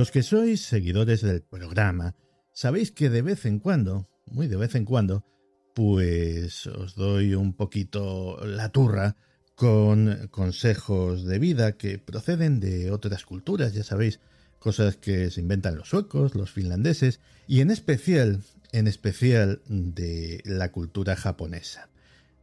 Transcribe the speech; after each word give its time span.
Los 0.00 0.10
que 0.10 0.22
sois 0.22 0.64
seguidores 0.64 1.20
del 1.20 1.42
programa, 1.42 2.14
sabéis 2.54 2.90
que 2.90 3.10
de 3.10 3.20
vez 3.20 3.44
en 3.44 3.58
cuando, 3.58 4.08
muy 4.24 4.48
de 4.48 4.56
vez 4.56 4.74
en 4.74 4.86
cuando, 4.86 5.26
pues 5.74 6.66
os 6.68 6.94
doy 6.94 7.34
un 7.34 7.52
poquito 7.52 8.40
la 8.46 8.70
turra 8.70 9.16
con 9.54 10.28
consejos 10.30 11.26
de 11.26 11.38
vida 11.38 11.76
que 11.76 11.98
proceden 11.98 12.60
de 12.60 12.90
otras 12.90 13.26
culturas, 13.26 13.74
ya 13.74 13.84
sabéis, 13.84 14.20
cosas 14.58 14.96
que 14.96 15.30
se 15.30 15.42
inventan 15.42 15.76
los 15.76 15.90
suecos, 15.90 16.34
los 16.34 16.50
finlandeses 16.50 17.20
y 17.46 17.60
en 17.60 17.70
especial, 17.70 18.40
en 18.72 18.86
especial 18.86 19.60
de 19.68 20.40
la 20.46 20.72
cultura 20.72 21.14
japonesa. 21.14 21.90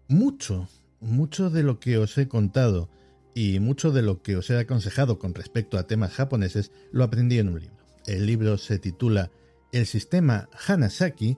Mucho, 0.07 0.69
mucho 0.99 1.49
de 1.49 1.63
lo 1.63 1.79
que 1.79 1.97
os 1.97 2.15
he 2.19 2.27
contado 2.27 2.87
y 3.37 3.59
mucho 3.59 3.91
de 3.91 4.01
lo 4.01 4.23
que 4.23 4.35
os 4.35 4.49
he 4.49 4.57
aconsejado 4.57 5.19
con 5.19 5.35
respecto 5.35 5.77
a 5.77 5.85
temas 5.85 6.11
japoneses 6.11 6.71
lo 6.91 7.03
aprendí 7.03 7.37
en 7.37 7.49
un 7.49 7.59
libro. 7.59 7.77
El 8.07 8.25
libro 8.25 8.57
se 8.57 8.79
titula 8.79 9.29
El 9.71 9.85
sistema 9.85 10.49
Hanasaki, 10.65 11.37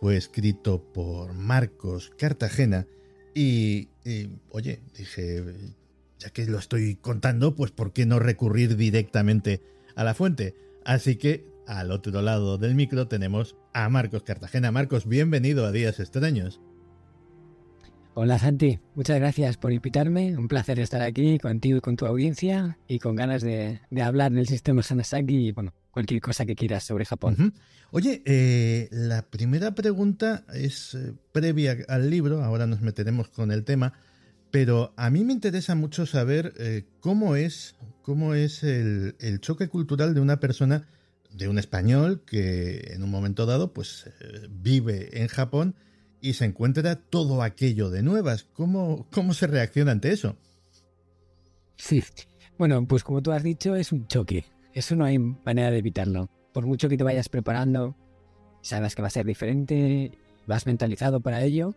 fue 0.00 0.16
escrito 0.16 0.82
por 0.92 1.34
Marcos 1.34 2.10
Cartagena 2.18 2.88
y, 3.32 3.90
oye, 4.50 4.80
dije, 4.98 5.44
ya 6.18 6.30
que 6.30 6.46
lo 6.46 6.58
estoy 6.58 6.96
contando, 6.96 7.54
pues 7.54 7.70
¿por 7.70 7.92
qué 7.92 8.06
no 8.06 8.18
recurrir 8.18 8.76
directamente 8.76 9.62
a 9.94 10.02
la 10.02 10.14
fuente? 10.14 10.56
Así 10.84 11.14
que 11.14 11.46
al 11.68 11.92
otro 11.92 12.22
lado 12.22 12.58
del 12.58 12.74
micro 12.74 13.06
tenemos 13.06 13.54
a 13.72 13.88
Marcos 13.88 14.24
Cartagena. 14.24 14.72
Marcos, 14.72 15.06
bienvenido 15.06 15.64
a 15.64 15.70
Días 15.70 16.00
Extraños. 16.00 16.60
Hola 18.18 18.38
Santi, 18.38 18.78
muchas 18.94 19.18
gracias 19.18 19.58
por 19.58 19.74
invitarme. 19.74 20.38
Un 20.38 20.48
placer 20.48 20.80
estar 20.80 21.02
aquí 21.02 21.38
contigo 21.38 21.76
y 21.76 21.80
con 21.82 21.96
tu 21.96 22.06
audiencia 22.06 22.78
y 22.88 22.98
con 22.98 23.14
ganas 23.14 23.42
de, 23.42 23.82
hablar 24.02 24.32
del 24.32 24.48
sistema 24.48 24.80
Hanasaki 24.88 25.48
y 25.48 25.52
bueno, 25.52 25.74
cualquier 25.90 26.22
cosa 26.22 26.46
que 26.46 26.56
quieras 26.56 26.82
sobre 26.82 27.04
Japón. 27.04 27.52
Oye, 27.90 28.22
eh, 28.24 28.88
la 28.90 29.20
primera 29.20 29.74
pregunta 29.74 30.46
es 30.54 30.94
eh, 30.94 31.12
previa 31.32 31.76
al 31.88 32.08
libro, 32.08 32.42
ahora 32.42 32.66
nos 32.66 32.80
meteremos 32.80 33.28
con 33.28 33.52
el 33.52 33.64
tema, 33.64 33.92
pero 34.50 34.94
a 34.96 35.10
mí 35.10 35.22
me 35.22 35.34
interesa 35.34 35.74
mucho 35.74 36.06
saber 36.06 36.54
eh, 36.58 36.86
cómo 37.00 37.36
es, 37.36 37.74
cómo 38.00 38.32
es 38.32 38.62
el, 38.62 39.16
el, 39.20 39.40
choque 39.40 39.68
cultural 39.68 40.14
de 40.14 40.22
una 40.22 40.40
persona, 40.40 40.88
de 41.34 41.48
un 41.48 41.58
español 41.58 42.22
que 42.24 42.94
en 42.94 43.02
un 43.02 43.10
momento 43.10 43.44
dado 43.44 43.74
pues 43.74 44.08
vive 44.48 45.20
en 45.20 45.28
Japón 45.28 45.74
y 46.26 46.34
se 46.34 46.44
encuentra 46.44 46.96
todo 46.96 47.42
aquello 47.42 47.88
de 47.88 48.02
nuevas. 48.02 48.44
¿Cómo, 48.52 49.06
cómo 49.12 49.32
se 49.32 49.46
reacciona 49.46 49.92
ante 49.92 50.12
eso? 50.12 50.36
Sí, 51.76 52.02
bueno, 52.58 52.84
pues 52.86 53.04
como 53.04 53.22
tú 53.22 53.30
has 53.32 53.42
dicho, 53.42 53.76
es 53.76 53.92
un 53.92 54.08
choque. 54.08 54.44
Eso 54.72 54.96
no 54.96 55.04
hay 55.04 55.18
manera 55.18 55.70
de 55.70 55.78
evitarlo. 55.78 56.28
Por 56.52 56.66
mucho 56.66 56.88
que 56.88 56.96
te 56.96 57.04
vayas 57.04 57.28
preparando, 57.28 57.94
sabes 58.60 58.94
que 58.94 59.02
va 59.02 59.08
a 59.08 59.10
ser 59.10 59.24
diferente, 59.24 60.10
vas 60.46 60.66
mentalizado 60.66 61.20
para 61.20 61.42
ello. 61.44 61.74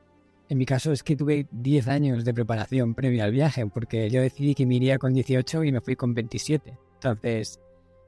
En 0.50 0.58
mi 0.58 0.66
caso 0.66 0.92
es 0.92 1.04
que 1.04 1.16
tuve 1.16 1.48
10 1.52 1.88
años 1.88 2.26
de 2.26 2.34
preparación 2.34 2.96
previa 2.96 3.26
al 3.26 3.32
viaje, 3.32 3.68
porque 3.68 4.10
yo 4.10 4.22
decidí 4.22 4.56
que 4.56 4.66
me 4.66 4.76
iría 4.76 4.98
con 4.98 5.14
18 5.14 5.64
y 5.64 5.72
me 5.72 5.82
fui 5.82 5.96
con 5.96 6.16
27. 6.16 6.76
Entonces, 6.96 7.60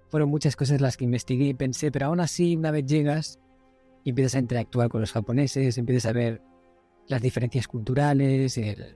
fueron 0.10 0.30
muchas 0.30 0.56
cosas 0.56 0.82
las 0.82 0.98
que 0.98 1.04
investigué 1.06 1.46
y 1.46 1.54
pensé, 1.54 1.92
pero 1.92 2.08
aún 2.08 2.20
así, 2.20 2.56
una 2.56 2.72
vez 2.72 2.86
llegas, 2.86 3.40
y 4.04 4.10
empiezas 4.10 4.36
a 4.36 4.40
interactuar 4.40 4.90
con 4.90 5.02
los 5.02 5.12
japoneses, 5.12 5.78
empiezas 5.78 6.10
a 6.10 6.14
ver 6.14 6.42
las 7.08 7.22
diferencias 7.22 7.68
culturales, 7.68 8.58
el, 8.58 8.96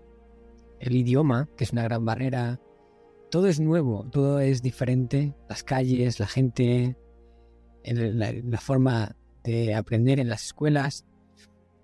idioma, 0.80 1.50
que 1.58 1.64
es 1.64 1.72
una 1.72 1.84
gran 1.84 2.06
barrera. 2.06 2.60
Todo 3.30 3.48
es 3.48 3.60
nuevo, 3.60 4.06
todo 4.12 4.40
es 4.40 4.62
diferente, 4.62 5.36
las 5.50 5.64
calles, 5.64 6.20
la 6.20 6.28
gente, 6.28 6.96
la, 7.84 8.58
forma 8.60 9.16
de 9.44 9.76
aprender 9.76 10.20
en 10.20 10.30
las 10.30 10.46
escuelas. 10.46 11.06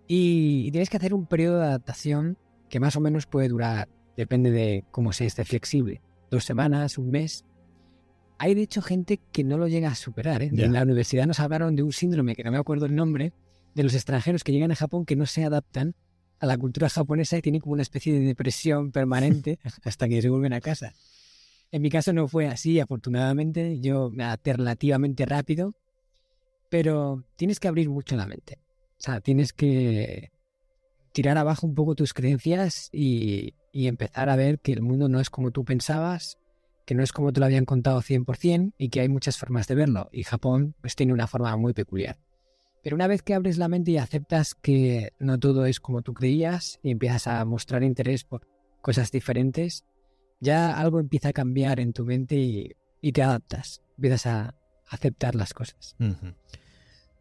Y, 0.08 0.72
tienes 0.72 0.90
que 0.90 0.98
hacer 0.98 1.14
un 1.14 1.26
periodo 1.26 1.60
de 1.60 1.66
adaptación 1.66 2.38
que 2.70 2.80
más 2.80 2.96
o 2.96 3.02
menos 3.02 3.26
puede 3.26 3.50
durar, 3.50 3.90
depende 4.16 4.52
de 4.52 4.86
cómo 4.92 5.12
se 5.14 5.26
esté 5.26 5.44
flexible, 5.44 6.02
dos 6.30 6.46
semanas, 6.46 6.98
un 6.98 7.12
mes 7.12 7.46
hay 8.42 8.56
de 8.56 8.64
hecho 8.64 8.82
gente 8.82 9.20
que 9.32 9.44
no 9.44 9.60
lo 9.60 9.68
llega 9.68 9.90
a 9.90 9.96
superar. 9.96 10.42
¿eh? 10.42 10.50
En 10.52 10.74
la 10.74 10.82
universidad 10.82 11.28
nos 11.28 11.40
hablaron 11.40 11.76
de 11.76 11.84
un 11.84 11.94
síndrome, 11.94 12.36
que 12.36 12.44
no 12.44 12.52
me 12.52 12.58
acuerdo 12.58 12.88
el 12.88 12.96
nombre, 12.96 13.34
de 13.76 13.84
los 13.84 13.94
extranjeros 13.94 14.44
que 14.44 14.52
llegan 14.52 14.72
a 14.72 14.76
Japón 14.76 15.06
que 15.06 15.16
no 15.16 15.28
se 15.28 15.44
adaptan 15.44 15.94
a 16.40 16.48
la 16.48 16.58
cultura 16.58 16.90
japonesa 16.90 17.38
y 17.38 17.44
tienen 17.44 17.62
como 17.62 17.74
una 17.74 17.84
especie 17.84 18.12
de 18.14 18.22
depresión 18.22 18.92
permanente 18.92 19.60
hasta 19.84 20.10
que 20.10 20.24
se 20.24 20.30
vuelven 20.30 20.54
a 20.54 20.60
casa. 20.60 20.96
En 21.72 21.84
mi 21.84 21.92
caso 21.92 22.14
no 22.14 22.28
fue 22.28 22.48
así, 22.48 22.80
afortunadamente. 22.80 23.80
Yo 23.80 24.10
me 24.10 24.24
adapté 24.24 24.54
relativamente 24.54 25.24
rápido, 25.28 25.76
pero 26.72 27.24
tienes 27.36 27.60
que 27.60 27.68
abrir 27.68 27.92
mucho 27.92 28.16
la 28.16 28.26
mente. 28.26 28.58
O 28.98 29.04
sea, 29.04 29.22
tienes 29.22 29.54
que 29.54 30.32
tirar 31.12 31.38
abajo 31.38 31.68
un 31.68 31.76
poco 31.76 31.94
tus 31.94 32.12
creencias 32.12 32.90
y, 32.92 33.54
y 33.72 33.86
empezar 33.86 34.32
a 34.32 34.36
ver 34.36 34.58
que 34.58 34.74
el 34.74 34.82
mundo 34.82 35.10
no 35.10 35.20
es 35.20 35.30
como 35.30 35.52
tú 35.52 35.64
pensabas 35.64 36.40
que 36.86 36.96
no 36.96 37.04
es 37.04 37.12
como 37.12 37.32
te 37.32 37.40
lo 37.40 37.46
habían 37.46 37.66
contado 37.66 38.02
100% 38.02 38.74
y 38.78 38.90
que 38.90 39.02
hay 39.02 39.10
muchas 39.10 39.38
formas 39.38 39.68
de 39.68 39.76
verlo. 39.76 40.10
Y 40.12 40.24
Japón 40.24 40.76
pues 40.82 40.96
tiene 40.96 41.14
una 41.14 41.28
forma 41.28 41.56
muy 41.58 41.74
peculiar. 41.74 42.20
Pero 42.84 42.96
una 42.96 43.08
vez 43.08 43.22
que 43.22 43.34
abres 43.34 43.58
la 43.58 43.68
mente 43.68 43.92
y 43.92 43.98
aceptas 43.98 44.56
que 44.56 45.14
no 45.20 45.40
todo 45.40 45.66
es 45.66 45.80
como 45.80 46.02
tú 46.02 46.14
creías 46.14 46.80
y 46.82 46.92
empiezas 46.92 47.28
a 47.28 47.46
mostrar 47.46 47.84
interés 47.84 48.24
por 48.24 48.48
cosas 48.82 49.12
diferentes, 49.12 49.86
ya 50.40 50.80
algo 50.80 51.00
empieza 51.00 51.30
a 51.30 51.34
cambiar 51.34 51.80
en 51.80 51.94
tu 51.94 52.06
mente 52.06 52.36
y, 52.36 53.12
te 53.12 53.22
adaptas, 53.22 53.82
empiezas 53.98 54.26
a 54.26 54.56
aceptar 54.90 55.36
las 55.36 55.54
cosas. 55.54 55.96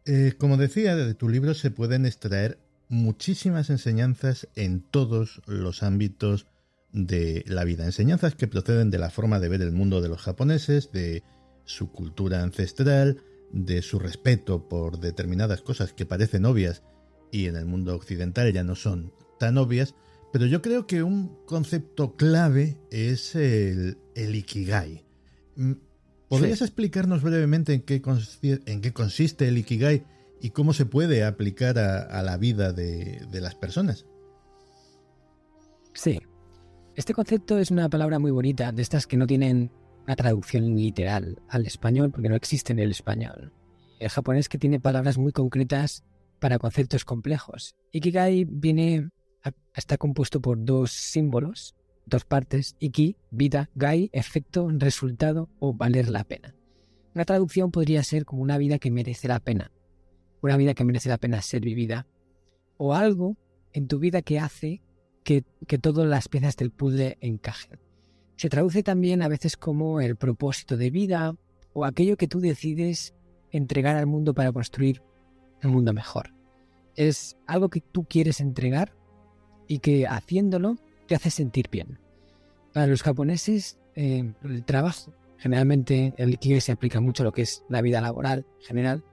Eh, 0.05 0.33
como 0.39 0.57
decía, 0.57 0.95
de 0.95 1.13
tu 1.13 1.29
libro 1.29 1.53
se 1.53 1.69
pueden 1.69 2.07
extraer 2.07 2.57
muchísimas 2.89 3.69
enseñanzas 3.69 4.47
en 4.55 4.81
todos 4.81 5.41
los 5.45 5.83
ámbitos 5.83 6.47
de 6.93 7.43
la 7.47 7.63
vida. 7.63 7.85
Enseñanzas 7.85 8.35
que 8.35 8.47
proceden 8.47 8.91
de 8.91 8.99
la 8.99 9.09
forma 9.09 9.39
de 9.39 9.49
ver 9.49 9.61
el 9.61 9.71
mundo 9.71 10.01
de 10.01 10.09
los 10.09 10.21
japoneses, 10.21 10.91
de 10.91 11.23
su 11.65 11.91
cultura 11.91 12.41
ancestral, 12.41 13.21
de 13.51 13.81
su 13.81 13.99
respeto 13.99 14.67
por 14.67 14.99
determinadas 14.99 15.61
cosas 15.61 15.93
que 15.93 16.05
parecen 16.05 16.45
obvias 16.45 16.83
y 17.31 17.47
en 17.47 17.55
el 17.55 17.65
mundo 17.65 17.95
occidental 17.95 18.51
ya 18.51 18.63
no 18.63 18.75
son 18.75 19.13
tan 19.39 19.57
obvias, 19.57 19.95
pero 20.31 20.45
yo 20.45 20.61
creo 20.61 20.87
que 20.87 21.03
un 21.03 21.37
concepto 21.45 22.15
clave 22.15 22.77
es 22.91 23.35
el, 23.35 23.97
Ikigai. 24.15 25.05
Mm, 25.55 25.73
¿Podrías 26.29 26.61
explicarnos 26.61 27.23
brevemente 27.23 27.73
en 27.73 27.81
qué, 27.81 28.01
en 28.65 28.81
qué, 28.81 28.93
consiste 28.93 29.47
el 29.47 29.57
Ikigai 29.57 30.05
y 30.41 30.51
cómo 30.51 30.71
se 30.73 30.85
puede 30.85 31.25
aplicar 31.25 31.77
a, 31.77 32.23
la 32.23 32.37
vida 32.37 32.71
de, 32.71 33.21
de 33.29 33.41
las 33.41 33.55
personas? 33.55 34.05
Sí, 35.93 36.21
este 37.01 37.15
concepto 37.15 37.57
es 37.57 37.71
una 37.71 37.89
palabra 37.89 38.19
muy 38.19 38.29
bonita, 38.29 38.71
de 38.71 38.83
estas 38.83 39.07
que 39.07 39.17
no 39.17 39.25
tienen 39.25 39.71
una 40.05 40.15
traducción 40.15 40.75
literal 40.75 41.41
al 41.47 41.65
español, 41.65 42.11
porque 42.11 42.29
no 42.29 42.35
existe 42.35 42.73
en 42.73 42.79
el 42.79 42.91
español. 42.91 43.51
El 43.99 44.09
japonés 44.09 44.47
que 44.47 44.59
tiene 44.59 44.79
palabras 44.79 45.17
muy 45.17 45.31
concretas 45.31 46.03
para 46.39 46.59
conceptos 46.59 47.03
complejos. 47.03 47.75
Ikigai 47.91 48.45
viene 48.45 49.09
está 49.73 49.97
compuesto 49.97 50.41
por 50.41 50.63
dos 50.63 50.91
símbolos, 50.91 51.73
dos 52.05 52.23
partes, 52.23 52.75
iki, 52.79 53.17
vida, 53.31 53.71
gai, 53.73 54.11
efecto, 54.13 54.69
resultado 54.71 55.49
o 55.59 55.73
valer 55.73 56.07
la 56.07 56.23
pena. 56.23 56.53
Una 57.15 57.25
traducción 57.25 57.71
podría 57.71 58.03
ser 58.03 58.25
como 58.25 58.43
una 58.43 58.59
vida 58.59 58.77
que 58.77 58.91
merece 58.91 59.27
la 59.27 59.39
pena, 59.39 59.71
una 60.43 60.55
vida 60.55 60.75
que 60.75 60.83
merece 60.83 61.09
la 61.09 61.17
pena 61.17 61.41
ser 61.41 61.61
vivida, 61.61 62.05
o 62.77 62.93
algo 62.93 63.37
en 63.73 63.87
tu 63.87 63.97
vida 63.97 64.21
que 64.21 64.37
hace 64.37 64.83
que, 65.23 65.43
que 65.67 65.77
todas 65.77 66.07
las 66.07 66.27
piezas 66.27 66.55
del 66.57 66.71
puzzle 66.71 67.17
encajen. 67.21 67.79
Se 68.35 68.49
traduce 68.49 68.83
también 68.83 69.21
a 69.21 69.27
veces 69.27 69.55
como 69.55 70.01
el 70.01 70.15
propósito 70.15 70.77
de 70.77 70.89
vida 70.89 71.35
o 71.73 71.85
aquello 71.85 72.17
que 72.17 72.27
tú 72.27 72.39
decides 72.39 73.13
entregar 73.51 73.95
al 73.97 74.07
mundo 74.07 74.33
para 74.33 74.51
construir 74.51 75.01
un 75.63 75.71
mundo 75.71 75.93
mejor. 75.93 76.33
Es 76.95 77.37
algo 77.47 77.69
que 77.69 77.81
tú 77.81 78.05
quieres 78.05 78.41
entregar 78.41 78.93
y 79.67 79.79
que 79.79 80.07
haciéndolo 80.07 80.77
te 81.07 81.15
hace 81.15 81.29
sentir 81.29 81.69
bien. 81.69 81.99
Para 82.73 82.87
los 82.87 83.03
japoneses, 83.03 83.77
eh, 83.95 84.33
el 84.43 84.65
trabajo, 84.65 85.13
generalmente 85.37 86.13
el 86.17 86.33
Ikigai 86.33 86.61
se 86.61 86.71
aplica 86.71 86.99
mucho 86.99 87.23
a 87.23 87.25
lo 87.25 87.31
que 87.31 87.43
es 87.43 87.63
la 87.69 87.81
vida 87.81 88.01
laboral 88.01 88.45
general, 88.59 89.03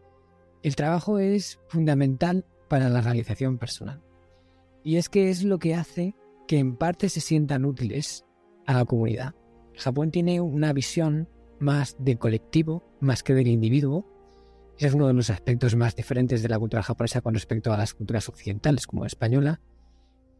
el 0.63 0.75
trabajo 0.75 1.19
es 1.19 1.61
fundamental 1.69 2.45
para 2.69 2.89
la 2.89 3.01
realización 3.01 3.59
personal. 3.59 4.03
Y 4.85 4.97
es 4.97 5.09
que 5.09 5.31
es 5.31 5.45
lo 5.45 5.59
que 5.59 5.75
hace 5.75 6.15
que 6.47 6.59
en 6.59 6.77
parte 6.77 7.09
se 7.09 7.21
sientan 7.21 7.65
útiles 7.65 8.25
a 8.67 8.75
la 8.75 8.85
comunidad. 8.85 9.35
Japón 9.77 10.11
tiene 10.11 10.41
una 10.41 10.73
visión 10.73 11.29
más 11.61 11.97
de 11.99 12.17
colectivo, 12.17 12.83
más 13.01 13.23
que 13.23 13.35
del 13.35 13.47
individuo. 13.47 14.07
Es 14.79 14.95
uno 14.95 15.09
de 15.09 15.15
los 15.15 15.31
aspectos 15.31 15.77
más 15.77 15.97
diferentes 15.97 16.43
de 16.43 16.49
la 16.49 16.59
cultura 16.59 16.83
japonesa 16.83 17.21
con 17.21 17.35
respecto 17.35 17.73
a 17.73 17.77
las 17.77 17.95
culturas 17.95 18.29
occidentales 18.29 18.87
como 18.87 19.03
la 19.03 19.09
española. 19.09 19.61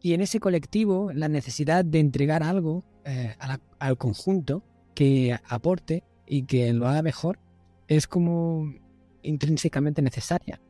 Y 0.01 0.13
en 0.13 0.21
ese 0.21 0.39
colectivo, 0.39 1.11
la 1.13 1.27
necesidad 1.27 1.83
de 1.83 1.99
entregar 1.99 2.41
algo 2.41 2.85
eh, 3.05 3.35
al 3.79 3.97
conjunto 3.97 4.63
que 4.95 5.37
aporte 5.47 6.03
y 6.25 6.43
que 6.43 6.71
lo 6.73 6.87
haga 6.87 7.01
mejor 7.01 7.39
es 7.87 8.07
como 8.07 8.73
intrínsecamente 9.21 10.01
necesaria. 10.01 10.61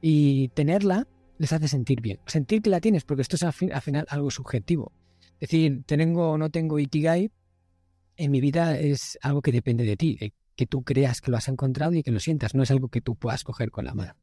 Y 0.00 0.48
tenerla 0.48 1.08
les 1.38 1.52
hace 1.52 1.68
sentir 1.68 2.00
bien. 2.00 2.20
Sentir 2.26 2.60
que 2.60 2.70
la 2.70 2.80
tienes, 2.80 3.04
porque 3.04 3.22
esto 3.22 3.36
es 3.36 3.42
al, 3.42 3.52
final 3.52 4.06
algo 4.08 4.30
subjetivo. 4.30 4.92
Es 5.40 5.50
decir, 5.50 5.84
tengo 5.86 6.32
o 6.32 6.38
no 6.38 6.50
tengo 6.50 6.78
Ikigai, 6.78 7.30
en 8.16 8.30
mi 8.30 8.40
vida 8.40 8.78
es 8.78 9.18
algo 9.22 9.40
que 9.40 9.52
depende 9.52 9.84
de 9.84 9.96
ti, 9.96 10.16
de 10.16 10.34
que 10.56 10.66
tú 10.66 10.82
creas 10.82 11.20
que 11.20 11.30
lo 11.30 11.36
has 11.36 11.48
encontrado 11.48 11.94
y 11.94 12.02
que 12.02 12.10
lo 12.10 12.18
sientas, 12.18 12.54
no 12.54 12.64
es 12.64 12.70
algo 12.72 12.88
que 12.88 13.00
tú 13.00 13.14
puedas 13.14 13.44
coger 13.44 13.70
con 13.70 13.84
la 13.84 13.94
mano. 13.94 14.16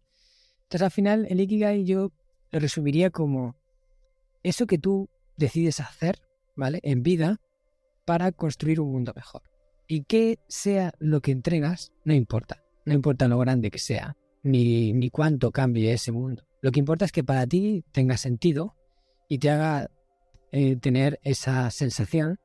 Entonces 0.64 0.82
al 0.82 0.92
final 0.92 1.26
el 1.30 1.40
Ikigai 1.40 1.86
yo 1.86 2.12
lo 2.52 2.60
resumiría 2.60 3.10
como 3.10 3.56
eso 4.44 4.68
que 4.68 4.78
tú 4.78 5.10
decides 5.38 5.80
hacer, 5.80 6.20
¿vale? 6.56 6.82
En 6.84 7.02
vida 7.02 7.40
para 8.04 8.34
construir 8.34 8.82
un 8.82 8.92
mundo 8.92 9.14
mejor. 9.16 9.44
Y 9.88 10.04
que 10.04 10.40
sea 10.48 10.94
lo 11.00 11.22
que 11.22 11.32
entregas, 11.32 11.94
no 12.04 12.14
importa. 12.14 12.62
No 12.86 12.94
importa 12.94 13.28
lo 13.28 13.40
grande 13.40 13.72
que 13.72 13.80
sea, 13.80 14.18
ni, 14.44 14.94
ni 14.94 15.10
cuánto 15.10 15.52
cambie 15.52 15.94
ese 15.94 16.12
mundo. 16.12 16.44
Lo 16.66 16.72
que 16.72 16.80
importa 16.80 17.06
es 17.06 17.12
que 17.12 17.24
para 17.24 17.46
ti 17.46 17.86
tenga 17.92 18.18
sentido 18.18 18.74
y 19.30 19.38
te 19.38 19.52
haga 19.52 19.92
eh, 20.52 20.76
tener 20.78 21.20
esa 21.22 21.70
sensación 21.70 22.40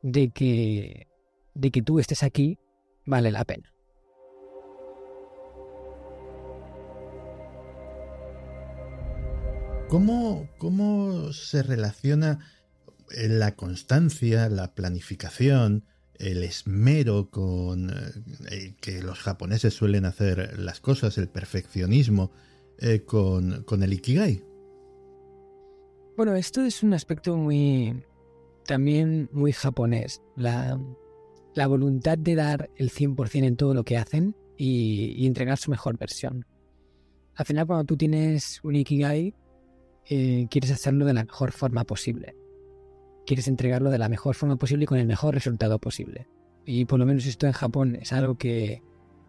de 0.00 0.30
que, 0.30 1.08
de 1.54 1.72
que 1.72 1.82
tú 1.82 1.98
estés 1.98 2.22
aquí 2.22 2.60
vale 3.04 3.32
la 3.32 3.44
pena. 3.44 3.74
¿Cómo, 9.88 10.48
cómo 10.58 11.32
se 11.32 11.64
relaciona 11.64 12.38
la 13.10 13.56
constancia, 13.56 14.48
la 14.48 14.72
planificación, 14.76 15.84
el 16.20 16.44
esmero 16.44 17.28
con 17.28 17.90
eh, 18.52 18.76
que 18.80 19.02
los 19.02 19.18
japoneses 19.18 19.74
suelen 19.74 20.04
hacer 20.04 20.60
las 20.60 20.78
cosas, 20.78 21.18
el 21.18 21.28
perfeccionismo, 21.28 22.30
eh, 22.78 23.00
con, 23.04 23.62
con, 23.64 23.82
el 23.82 23.92
Ikigai. 23.92 24.44
Bueno, 26.16 26.34
esto 26.34 26.62
es 26.62 26.82
un 26.82 26.94
aspecto 26.94 27.36
muy 27.36 28.02
también 28.66 29.28
muy 29.32 29.52
japonés. 29.52 30.22
La, 30.36 30.80
la 31.54 31.66
voluntad 31.66 32.18
de 32.18 32.34
dar 32.34 32.70
el 32.76 32.90
100% 32.90 33.44
en 33.44 33.56
todo 33.56 33.74
lo 33.74 33.84
que 33.84 33.96
hacen 33.96 34.36
y, 34.56 35.26
entregar 35.26 35.58
su 35.58 35.70
mejor 35.70 35.96
versión. 35.98 36.44
Al 37.34 37.46
final, 37.46 37.66
cuando 37.66 37.84
tú 37.84 37.96
tienes 37.96 38.60
un 38.64 38.74
Ikigai, 38.74 39.34
eh, 40.06 40.46
quieres 40.50 40.70
hacerlo 40.70 41.04
de 41.04 41.14
la 41.14 41.24
mejor 41.24 41.52
forma 41.52 41.84
posible 41.84 42.34
quieres 43.28 43.46
entregarlo 43.46 43.90
de 43.90 43.98
la 43.98 44.08
mejor 44.08 44.34
forma 44.34 44.56
posible 44.56 44.84
y 44.84 44.86
con 44.86 44.96
el 44.96 45.06
mejor 45.06 45.34
resultado 45.34 45.78
posible. 45.78 46.26
Y 46.64 46.86
por 46.86 46.98
lo 46.98 47.04
menos 47.04 47.26
esto 47.26 47.46
en 47.46 47.52
Japón 47.52 47.98
es 48.00 48.14
algo 48.14 48.38
que, 48.38 48.82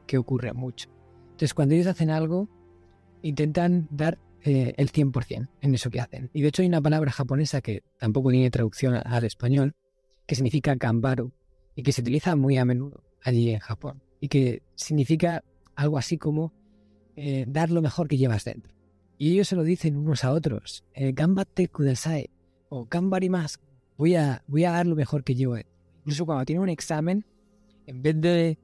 que 0.08 0.18
ocurre 0.18 0.54
mucho. 0.54 0.90
Entonces, 1.32 1.54
cuando 1.54 1.76
ellos 1.76 1.88
hacen 1.88 2.10
algo, 2.10 2.48
intentan 3.22 3.88
dar 3.92 4.18
eh, 4.44 4.74
el 4.78 4.92
100% 4.92 5.50
en 5.62 5.76
eso 5.76 5.90
que 5.90 6.00
hacen. 6.00 6.30
Y 6.34 6.42
de 6.42 6.48
hecho 6.48 6.62
hay 6.62 6.68
una 6.68 6.82
palabra 6.82 7.12
japonesa 7.12 7.62
que 7.62 7.84
tampoco 7.98 8.32
tiene 8.32 8.50
traducción 8.50 8.96
al 8.96 9.24
español, 9.26 9.76
que 10.26 10.36
significa 10.36 10.76
gambaru, 10.76 11.32
y 11.76 11.84
que 11.84 11.92
se 11.92 12.02
utiliza 12.02 12.36
muy 12.36 12.58
a 12.58 12.66
menudo 12.66 13.04
allí 13.22 13.52
en 13.52 13.60
Japón, 13.60 14.02
y 14.20 14.28
que 14.28 14.64
significa 14.76 15.44
algo 15.76 15.98
así 15.98 16.18
como 16.18 16.54
eh, 17.16 17.46
dar 17.48 17.70
lo 17.70 17.82
mejor 17.82 18.08
que 18.08 18.18
llevas 18.18 18.46
dentro. 18.46 18.74
Y 19.18 19.34
ellos 19.34 19.50
se 19.50 19.56
lo 19.58 19.64
dicen 19.64 19.98
unos 19.98 20.24
a 20.24 20.32
otros, 20.32 20.86
eh, 20.94 21.14
kudasai, 21.72 22.30
o 22.70 22.88
gambarimasu, 22.90 23.60
voy 23.98 24.16
a, 24.16 24.42
voy 24.48 24.64
a 24.64 24.72
dar 24.72 24.88
lo 24.88 24.96
mejor 24.96 25.26
que 25.26 25.36
llevo. 25.36 25.58
Incluso 26.00 26.26
cuando 26.26 26.46
tiene 26.46 26.62
un 26.62 26.70
examen, 26.70 27.26
en 27.86 28.02
vez 28.02 28.22
de 28.22 28.58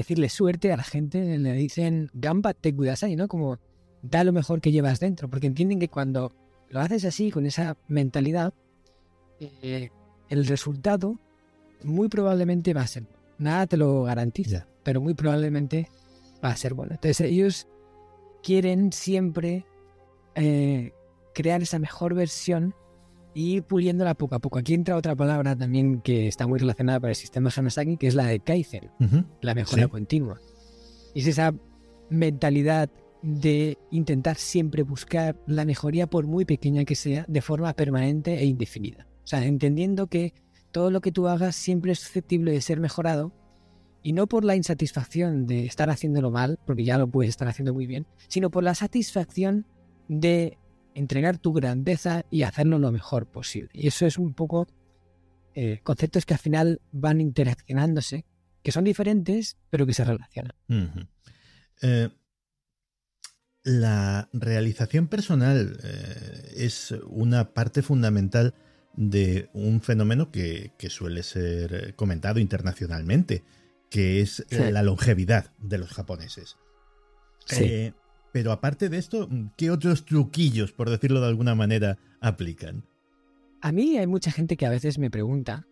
decirle 0.00 0.28
suerte 0.28 0.72
a 0.72 0.76
la 0.76 0.82
gente, 0.82 1.38
le 1.38 1.52
dicen 1.52 2.10
gamba 2.14 2.54
te 2.54 2.74
kudasai, 2.74 3.16
¿no? 3.16 3.28
Como 3.28 3.58
da 4.02 4.24
lo 4.24 4.32
mejor 4.32 4.60
que 4.60 4.72
llevas 4.72 5.00
dentro, 5.00 5.28
porque 5.28 5.46
entienden 5.46 5.78
que 5.78 5.88
cuando 5.88 6.32
lo 6.68 6.80
haces 6.80 7.04
así, 7.04 7.30
con 7.30 7.46
esa 7.46 7.76
mentalidad, 7.88 8.54
eh, 9.40 9.90
el 10.28 10.46
resultado 10.46 11.18
muy 11.82 12.08
probablemente 12.08 12.74
va 12.74 12.82
a 12.82 12.86
ser. 12.86 13.04
Nada 13.38 13.66
te 13.66 13.76
lo 13.76 14.04
garantiza, 14.04 14.66
pero 14.82 15.00
muy 15.00 15.14
probablemente 15.14 15.88
va 16.44 16.50
a 16.50 16.56
ser 16.56 16.74
bueno. 16.74 16.94
Entonces 16.94 17.20
ellos 17.20 17.68
quieren 18.42 18.92
siempre 18.92 19.66
eh, 20.34 20.92
crear 21.34 21.62
esa 21.62 21.78
mejor 21.78 22.14
versión 22.14 22.74
y 23.38 23.60
puliéndola 23.60 24.14
poco 24.14 24.34
a 24.34 24.38
poco. 24.38 24.58
Aquí 24.58 24.72
entra 24.72 24.96
otra 24.96 25.14
palabra 25.14 25.54
también 25.54 26.00
que 26.00 26.26
está 26.26 26.46
muy 26.46 26.58
relacionada 26.58 27.00
para 27.00 27.10
el 27.10 27.16
sistema 27.16 27.50
Hanasaki, 27.54 27.98
que 27.98 28.06
es 28.06 28.14
la 28.14 28.24
de 28.24 28.40
Kaizen, 28.40 28.90
la 29.42 29.54
mejora 29.54 29.88
continua. 29.88 30.40
Y 31.14 31.20
es 31.20 31.26
esa 31.26 31.54
mentalidad 32.08 32.88
de 33.20 33.76
intentar 33.90 34.36
siempre 34.36 34.84
buscar 34.84 35.36
la 35.46 35.66
mejoría, 35.66 36.06
por 36.06 36.26
muy 36.26 36.46
pequeña 36.46 36.86
que 36.86 36.94
sea, 36.94 37.26
de 37.28 37.42
forma 37.42 37.74
permanente 37.74 38.38
e 38.38 38.46
indefinida. 38.46 39.06
O 39.24 39.26
sea, 39.26 39.44
entendiendo 39.44 40.06
que 40.06 40.32
todo 40.72 40.90
lo 40.90 41.02
que 41.02 41.12
tú 41.12 41.28
hagas 41.28 41.56
siempre 41.56 41.92
es 41.92 41.98
susceptible 41.98 42.52
de 42.52 42.62
ser 42.62 42.80
mejorado 42.80 43.34
y 44.02 44.14
no 44.14 44.28
por 44.28 44.46
la 44.46 44.56
insatisfacción 44.56 45.46
de 45.46 45.66
estar 45.66 45.90
haciéndolo 45.90 46.30
mal, 46.30 46.58
porque 46.64 46.84
ya 46.84 46.96
lo 46.96 47.06
puedes 47.06 47.28
estar 47.28 47.48
haciendo 47.48 47.74
muy 47.74 47.86
bien, 47.86 48.06
sino 48.28 48.50
por 48.50 48.64
la 48.64 48.74
satisfacción 48.74 49.66
de 50.08 50.56
entregar 50.96 51.38
tu 51.38 51.52
grandeza 51.52 52.24
y 52.30 52.42
hacerlo 52.42 52.78
lo 52.78 52.90
mejor 52.90 53.26
posible. 53.26 53.70
Y 53.74 53.86
eso 53.86 54.06
es 54.06 54.18
un 54.18 54.34
poco 54.34 54.66
eh, 55.54 55.80
conceptos 55.82 56.24
que 56.24 56.34
al 56.34 56.40
final 56.40 56.80
van 56.90 57.20
interaccionándose, 57.20 58.24
que 58.62 58.72
son 58.72 58.84
diferentes, 58.84 59.58
pero 59.70 59.86
que 59.86 59.92
se 59.92 60.04
relacionan. 60.04 60.52
Eh, 61.82 62.08
la 63.62 64.28
realización 64.32 65.08
personal 65.08 65.78
eh, 65.82 66.52
es 66.56 66.92
una 67.08 67.52
parte 67.52 67.82
fundamental 67.82 68.54
de 68.94 69.50
un 69.52 69.82
fenómeno 69.82 70.30
que, 70.30 70.72
suele 70.88 71.22
ser 71.22 71.94
comentado 71.96 72.40
internacionalmente, 72.40 73.44
que 73.90 74.22
es 74.22 74.46
la 74.50 74.82
longevidad 74.82 75.52
de 75.58 75.76
los 75.76 75.92
japoneses. 75.92 76.56
Sí. 77.44 77.92
Pero 78.36 78.52
aparte 78.52 78.90
de 78.90 78.98
esto, 78.98 79.30
¿qué 79.56 79.70
otros 79.70 80.04
truquillos, 80.04 80.70
por 80.70 80.90
decirlo 80.90 81.22
de 81.22 81.28
alguna 81.28 81.54
manera, 81.54 81.96
aplican? 82.20 82.84
A 83.62 83.72
mí 83.72 83.96
hay 83.96 84.06
mucha 84.06 84.30
gente 84.30 84.58
que 84.58 84.66
a 84.66 84.68
veces 84.68 84.98
me 84.98 85.10
pregunta 85.10 85.66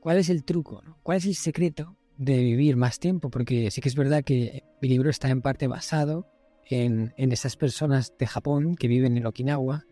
cuál 0.00 0.18
es 0.18 0.28
el 0.28 0.42
truco, 0.42 0.82
cuál 1.04 1.18
es 1.18 1.26
el 1.26 1.36
secreto 1.36 1.96
de 2.16 2.38
vivir 2.38 2.76
más 2.76 2.98
tiempo, 2.98 3.30
porque 3.30 3.70
sí 3.70 3.80
que 3.80 3.88
es 3.88 3.94
verdad 3.94 4.24
que 4.24 4.64
mi 4.82 4.88
libro 4.88 5.08
está 5.08 5.28
en 5.28 5.40
parte 5.40 5.68
basado 5.68 6.26
en, 6.68 7.14
esas 7.16 7.56
personas 7.56 8.12
de 8.18 8.26
Japón 8.26 8.74
que 8.74 8.88
viven 8.88 9.16
en 9.16 9.26
Okinawa, 9.26 9.84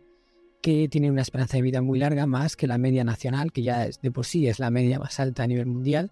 que 0.61 0.89
tienen 0.89 1.13
una 1.13 1.23
esperanza 1.23 1.57
de 1.57 1.63
vida 1.63 1.83
muy 1.83 2.01
larga, 2.01 2.27
más 2.27 2.57
que 2.57 2.67
la 2.67 2.79
media 2.79 3.05
nacional, 3.05 3.53
que 3.53 3.63
ya 3.63 3.87
de 3.87 4.11
por 4.11 4.27
sí 4.27 4.49
es 4.49 4.59
la 4.59 4.73
media 4.73 4.99
más 4.99 5.21
alta 5.21 5.45
a 5.45 5.47
nivel 5.47 5.67
mundial, 5.67 6.11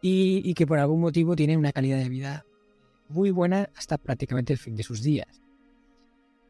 y 0.00 0.54
que 0.54 0.68
por 0.68 0.78
algún 0.78 1.00
motivo 1.00 1.34
tienen 1.34 1.58
una 1.58 1.72
calidad 1.72 1.98
de 1.98 2.08
vida 2.08 2.46
muy 3.08 3.30
buena 3.30 3.70
hasta 3.76 3.98
prácticamente 3.98 4.52
el 4.52 4.58
fin 4.58 4.74
de 4.74 4.82
sus 4.82 5.02
días. 5.02 5.42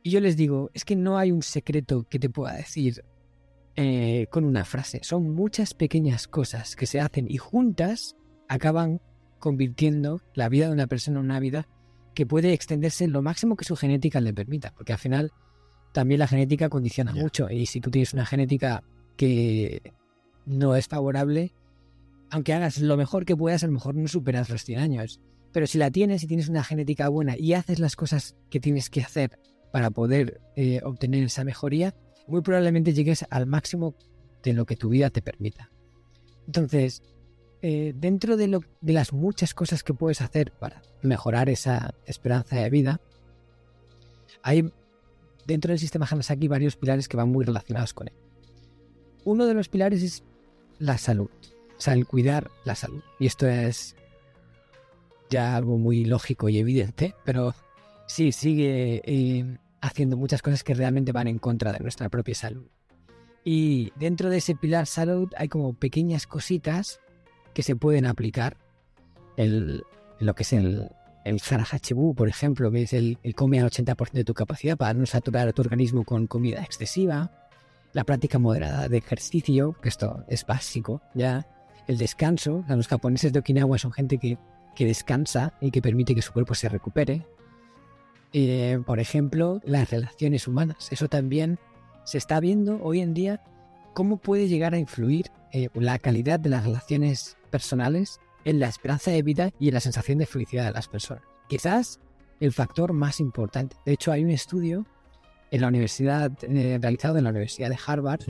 Y 0.02 0.10
yo 0.10 0.20
les 0.20 0.36
digo, 0.36 0.70
es 0.72 0.84
que 0.84 0.96
no 0.96 1.18
hay 1.18 1.32
un 1.32 1.42
secreto 1.42 2.06
que 2.08 2.18
te 2.18 2.30
pueda 2.30 2.54
decir 2.54 3.04
eh, 3.74 4.26
con 4.30 4.44
una 4.44 4.64
frase. 4.64 5.00
Son 5.02 5.34
muchas 5.34 5.74
pequeñas 5.74 6.28
cosas 6.28 6.76
que 6.76 6.86
se 6.86 7.00
hacen 7.00 7.26
y 7.28 7.38
juntas 7.38 8.16
acaban 8.48 9.00
convirtiendo 9.38 10.22
la 10.34 10.48
vida 10.48 10.66
de 10.66 10.72
una 10.72 10.86
persona 10.86 11.18
en 11.18 11.26
una 11.26 11.40
vida 11.40 11.68
que 12.14 12.24
puede 12.24 12.52
extenderse 12.52 13.06
lo 13.08 13.20
máximo 13.20 13.56
que 13.56 13.64
su 13.64 13.76
genética 13.76 14.20
le 14.20 14.32
permita, 14.32 14.72
porque 14.74 14.92
al 14.92 14.98
final 14.98 15.32
también 15.92 16.20
la 16.20 16.26
genética 16.26 16.68
condiciona 16.68 17.12
mucho 17.12 17.50
y 17.50 17.66
si 17.66 17.80
tú 17.80 17.90
tienes 17.90 18.14
una 18.14 18.24
genética 18.24 18.82
que 19.16 19.92
no 20.46 20.76
es 20.76 20.88
favorable, 20.88 21.52
aunque 22.30 22.54
hagas 22.54 22.78
lo 22.78 22.96
mejor 22.96 23.24
que 23.24 23.36
puedas, 23.36 23.64
a 23.64 23.66
lo 23.66 23.72
mejor 23.72 23.94
no 23.94 24.08
superas 24.08 24.48
los 24.48 24.64
100 24.64 24.80
años. 24.80 25.20
Pero 25.56 25.66
si 25.66 25.78
la 25.78 25.90
tienes 25.90 26.22
y 26.22 26.26
tienes 26.26 26.50
una 26.50 26.62
genética 26.62 27.08
buena 27.08 27.34
y 27.34 27.54
haces 27.54 27.78
las 27.78 27.96
cosas 27.96 28.36
que 28.50 28.60
tienes 28.60 28.90
que 28.90 29.00
hacer 29.00 29.38
para 29.72 29.88
poder 29.88 30.42
eh, 30.54 30.82
obtener 30.84 31.24
esa 31.24 31.44
mejoría, 31.44 31.94
muy 32.26 32.42
probablemente 32.42 32.92
llegues 32.92 33.24
al 33.30 33.46
máximo 33.46 33.94
de 34.42 34.52
lo 34.52 34.66
que 34.66 34.76
tu 34.76 34.90
vida 34.90 35.08
te 35.08 35.22
permita. 35.22 35.70
Entonces, 36.46 37.02
eh, 37.62 37.94
dentro 37.96 38.36
de, 38.36 38.60
de 38.82 38.92
las 38.92 39.14
muchas 39.14 39.54
cosas 39.54 39.82
que 39.82 39.94
puedes 39.94 40.20
hacer 40.20 40.52
para 40.52 40.82
mejorar 41.00 41.48
esa 41.48 41.94
esperanza 42.04 42.56
de 42.56 42.68
vida, 42.68 43.00
hay 44.42 44.70
dentro 45.46 45.70
del 45.70 45.78
sistema 45.78 46.06
Hanasaki 46.06 46.48
varios 46.48 46.76
pilares 46.76 47.08
que 47.08 47.16
van 47.16 47.30
muy 47.30 47.46
relacionados 47.46 47.94
con 47.94 48.08
él. 48.08 48.14
Uno 49.24 49.46
de 49.46 49.54
los 49.54 49.70
pilares 49.70 50.02
es 50.02 50.22
la 50.78 50.98
salud, 50.98 51.30
o 51.78 51.80
sea, 51.80 51.94
el 51.94 52.06
cuidar 52.06 52.50
la 52.66 52.74
salud. 52.74 53.02
Y 53.18 53.24
esto 53.24 53.48
es 53.48 53.96
ya 55.30 55.56
algo 55.56 55.78
muy 55.78 56.04
lógico 56.04 56.48
y 56.48 56.58
evidente, 56.58 57.14
pero 57.24 57.54
sí, 58.06 58.32
sigue 58.32 59.02
eh, 59.04 59.58
haciendo 59.80 60.16
muchas 60.16 60.42
cosas 60.42 60.64
que 60.64 60.74
realmente 60.74 61.12
van 61.12 61.28
en 61.28 61.38
contra 61.38 61.72
de 61.72 61.80
nuestra 61.80 62.08
propia 62.08 62.34
salud. 62.34 62.66
Y 63.44 63.92
dentro 63.96 64.28
de 64.28 64.38
ese 64.38 64.56
pilar 64.56 64.86
salud 64.86 65.32
hay 65.36 65.48
como 65.48 65.74
pequeñas 65.74 66.26
cositas 66.26 67.00
que 67.54 67.62
se 67.62 67.76
pueden 67.76 68.06
aplicar. 68.06 68.56
El, 69.36 69.84
lo 70.18 70.34
que 70.34 70.42
es 70.42 70.52
el, 70.52 70.90
el 71.24 71.40
Harahachibu, 71.48 72.14
por 72.14 72.28
ejemplo, 72.28 72.70
que 72.72 72.82
es 72.82 72.92
el, 72.92 73.18
el 73.22 73.34
come 73.34 73.60
al 73.60 73.70
80% 73.70 74.12
de 74.12 74.24
tu 74.24 74.34
capacidad 74.34 74.76
para 74.76 74.94
no 74.94 75.06
saturar 75.06 75.46
a 75.48 75.52
tu 75.52 75.62
organismo 75.62 76.04
con 76.04 76.26
comida 76.26 76.62
excesiva. 76.62 77.30
La 77.92 78.04
práctica 78.04 78.38
moderada 78.38 78.88
de 78.88 78.98
ejercicio, 78.98 79.74
que 79.80 79.88
esto 79.88 80.24
es 80.28 80.44
básico, 80.44 81.00
ya. 81.14 81.46
El 81.86 81.98
descanso, 81.98 82.64
los 82.68 82.88
japoneses 82.88 83.32
de 83.32 83.38
Okinawa 83.38 83.78
son 83.78 83.92
gente 83.92 84.18
que 84.18 84.38
que 84.76 84.86
descansa 84.86 85.54
y 85.60 85.72
que 85.72 85.82
permite 85.82 86.14
que 86.14 86.22
su 86.22 86.32
cuerpo 86.32 86.54
se 86.54 86.68
recupere. 86.68 87.26
Eh, 88.32 88.80
por 88.86 89.00
ejemplo, 89.00 89.60
las 89.64 89.90
relaciones 89.90 90.46
humanas. 90.46 90.92
Eso 90.92 91.08
también 91.08 91.58
se 92.04 92.18
está 92.18 92.38
viendo 92.38 92.80
hoy 92.82 93.00
en 93.00 93.14
día 93.14 93.42
cómo 93.94 94.18
puede 94.18 94.46
llegar 94.46 94.74
a 94.74 94.78
influir 94.78 95.32
eh, 95.52 95.68
la 95.74 95.98
calidad 95.98 96.38
de 96.38 96.50
las 96.50 96.64
relaciones 96.64 97.36
personales 97.50 98.20
en 98.44 98.60
la 98.60 98.68
esperanza 98.68 99.10
de 99.10 99.22
vida 99.22 99.50
y 99.58 99.68
en 99.68 99.74
la 99.74 99.80
sensación 99.80 100.18
de 100.18 100.26
felicidad 100.26 100.66
de 100.66 100.72
las 100.72 100.86
personas. 100.86 101.24
Quizás 101.48 101.98
el 102.38 102.52
factor 102.52 102.92
más 102.92 103.18
importante. 103.20 103.76
De 103.84 103.92
hecho, 103.92 104.12
hay 104.12 104.22
un 104.22 104.30
estudio 104.30 104.86
en 105.50 105.62
la 105.62 105.68
universidad, 105.68 106.30
eh, 106.42 106.78
realizado 106.80 107.18
en 107.18 107.24
la 107.24 107.30
Universidad 107.30 107.70
de 107.70 107.78
Harvard, 107.84 108.20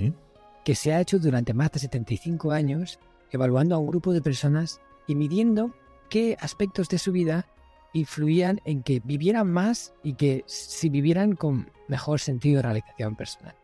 que 0.65 0.75
se 0.75 0.93
ha 0.93 1.01
hecho 1.01 1.19
durante 1.19 1.55
más 1.55 1.73
de 1.73 1.81
75 1.81 2.53
años, 2.53 3.01
evaluando 3.31 3.75
a 3.75 3.79
un 3.79 3.87
grupo 3.89 4.13
de 4.13 4.23
personas 4.23 4.81
y 5.07 5.15
midiendo 5.15 5.75
qué 6.09 6.37
aspectos 6.41 6.89
de 6.89 6.99
su 6.99 7.13
vida 7.13 7.47
influían 7.93 8.61
en 8.65 8.83
que 8.83 9.01
vivieran 9.01 9.51
más 9.51 9.95
y 10.03 10.15
que 10.15 10.45
si 10.47 10.89
vivieran 10.89 11.35
con 11.35 11.71
mejor 11.89 12.21
sentido 12.21 12.57
de 12.57 12.63
realización 12.63 13.17
personal. 13.17 13.55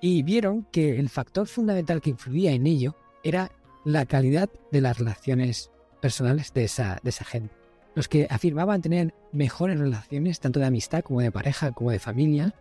Y 0.00 0.22
vieron 0.22 0.64
que 0.70 0.98
el 0.98 1.08
factor 1.08 1.46
fundamental 1.46 2.00
que 2.00 2.10
influía 2.10 2.52
en 2.52 2.66
ello 2.66 2.96
era 3.22 3.50
la 3.84 4.06
calidad 4.06 4.48
de 4.70 4.80
las 4.80 4.98
relaciones 4.98 5.70
personales 6.00 6.52
de 6.52 6.64
esa, 6.64 7.00
de 7.02 7.10
esa 7.10 7.24
gente. 7.24 7.54
Los 7.94 8.08
que 8.08 8.26
afirmaban 8.30 8.82
tener 8.82 9.14
mejores 9.32 9.78
relaciones, 9.78 10.40
tanto 10.40 10.60
de 10.60 10.66
amistad 10.66 11.02
como 11.02 11.20
de 11.20 11.32
pareja, 11.32 11.72
como 11.72 11.90
de 11.90 11.98
familia, 11.98 12.54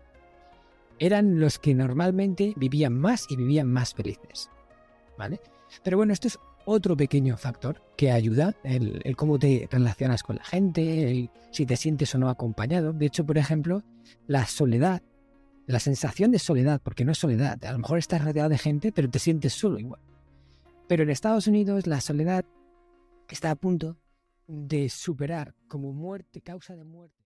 eran 0.99 1.39
los 1.39 1.59
que 1.59 1.75
normalmente 1.75 2.53
vivían 2.55 2.97
más 2.97 3.27
y 3.29 3.35
vivían 3.35 3.71
más 3.71 3.93
felices. 3.93 4.49
¿Vale? 5.17 5.39
Pero 5.83 5.97
bueno, 5.97 6.13
esto 6.13 6.27
es 6.27 6.39
otro 6.69 6.97
pequeño 6.97 7.37
factor 7.37 7.81
que 7.95 8.11
ayuda, 8.11 8.53
el, 8.65 9.01
cómo 9.15 9.39
te 9.39 9.69
relacionas 9.71 10.21
con 10.21 10.35
la 10.35 10.43
gente, 10.43 11.31
si 11.49 11.65
te 11.65 11.77
sientes 11.77 12.13
o 12.13 12.17
no 12.17 12.29
acompañado. 12.29 12.91
De 12.91 13.05
hecho, 13.05 13.25
por 13.25 13.37
ejemplo, 13.37 13.83
la 14.27 14.45
soledad, 14.45 15.01
la 15.65 15.79
sensación 15.79 16.29
de 16.29 16.39
soledad, 16.39 16.81
porque 16.83 17.05
no 17.05 17.13
es 17.13 17.19
soledad, 17.19 17.63
a 17.63 17.71
lo 17.71 17.79
mejor 17.79 17.99
estás 17.99 18.23
rodeado 18.23 18.49
de 18.49 18.57
gente, 18.57 18.91
pero 18.91 19.09
te 19.09 19.17
sientes 19.17 19.53
solo 19.53 19.79
igual. 19.79 20.01
Pero 20.89 21.03
en 21.03 21.09
Estados 21.09 21.47
Unidos 21.47 21.87
la 21.87 22.01
soledad 22.01 22.43
está 23.29 23.51
a 23.51 23.55
punto 23.55 23.97
de 24.45 24.89
superar 24.89 25.55
como 25.69 25.93
muerte, 25.93 26.41
causa 26.41 26.75
de 26.75 26.83
muerte. 26.83 27.26